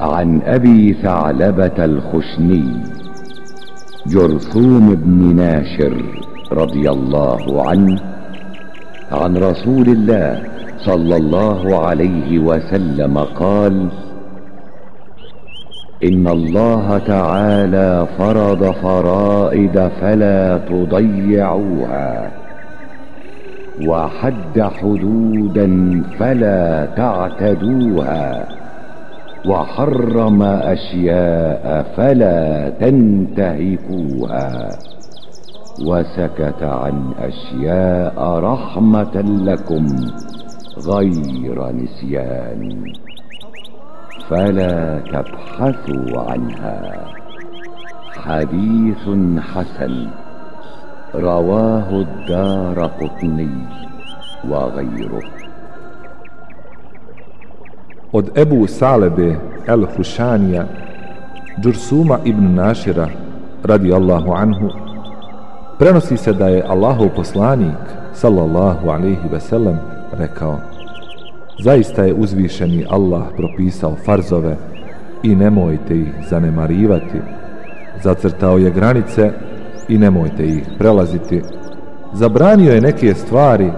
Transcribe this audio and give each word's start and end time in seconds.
عن 0.00 0.42
أبي 0.42 0.92
ثعلبة 0.92 1.84
الخشني 1.84 2.64
جرثوم 4.06 4.94
بن 4.94 5.36
ناشر 5.36 6.04
رضي 6.52 6.90
الله 6.90 7.68
عنه 7.68 8.00
عن 9.12 9.36
رسول 9.36 9.88
الله 9.88 10.42
صلى 10.78 11.16
الله 11.16 11.86
عليه 11.86 12.38
وسلم 12.38 13.18
قال 13.18 13.88
إن 16.04 16.28
الله 16.28 16.98
تعالى 16.98 18.06
فرض 18.18 18.64
فرائد 18.70 19.90
فلا 20.00 20.58
تضيعوها 20.58 22.30
وحد 23.86 24.60
حدودا 24.60 26.02
فلا 26.18 26.88
تعتدوها. 26.96 28.46
وحرم 29.46 30.42
أشياء 30.42 31.82
فلا 31.96 32.70
تنتهكوها 32.80 34.68
وسكت 35.86 36.62
عن 36.62 37.12
أشياء 37.18 38.38
رحمة 38.38 39.16
لكم 39.44 39.86
غير 40.86 41.72
نسيان 41.72 42.92
فلا 44.28 45.00
تبحثوا 45.12 46.30
عنها 46.30 47.04
حديث 48.24 49.08
حسن 49.38 50.06
رواه 51.14 51.90
الدار 51.90 52.86
قطني 53.00 53.50
وغيره 54.48 55.22
od 58.14 58.38
Ebu 58.38 58.66
Salebe 58.66 59.36
el 59.66 59.86
Hušanija, 59.96 60.64
Džursuma 61.60 62.18
ibn 62.24 62.54
Našira, 62.54 63.08
radi 63.64 63.92
Allahu 63.92 64.32
anhu, 64.32 64.70
prenosi 65.78 66.16
se 66.16 66.32
da 66.32 66.48
je 66.48 66.62
Allahov 66.68 67.08
poslanik, 67.16 67.78
sallallahu 68.12 68.88
alaihi 68.88 69.28
ve 69.32 69.40
sellem, 69.40 69.78
rekao 70.18 70.58
Zaista 71.58 72.02
je 72.02 72.14
uzvišeni 72.14 72.86
Allah 72.90 73.22
propisao 73.36 73.96
farzove 74.04 74.56
i 75.22 75.34
nemojte 75.34 75.96
ih 75.96 76.14
zanemarivati. 76.30 77.20
Zacrtao 78.02 78.58
je 78.58 78.70
granice 78.70 79.30
i 79.88 79.98
nemojte 79.98 80.46
ih 80.46 80.68
prelaziti. 80.78 81.42
Zabranio 82.12 82.72
je 82.72 82.80
neke 82.80 83.14
stvari 83.14 83.70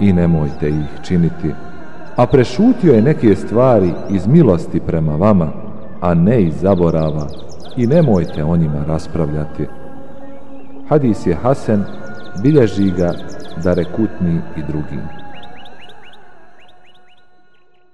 i 0.00 0.12
nemojte 0.12 0.68
ih 0.68 1.00
činiti 1.02 1.52
a 2.16 2.26
prešutio 2.26 2.92
je 2.92 3.02
neke 3.02 3.36
stvari 3.36 3.92
iz 4.10 4.26
milosti 4.26 4.80
prema 4.80 5.16
vama, 5.16 5.48
a 6.00 6.14
ne 6.14 6.42
iz 6.42 6.54
zaborava 6.60 7.26
i 7.76 7.86
nemojte 7.86 8.44
o 8.44 8.56
njima 8.56 8.84
raspravljati. 8.86 9.66
Hadis 10.88 11.26
je 11.26 11.34
Hasan, 11.34 11.84
bilježi 12.42 12.90
ga 12.90 13.12
da 13.64 13.74
rekutni 13.74 14.40
i 14.56 14.62
drugim. 14.68 15.21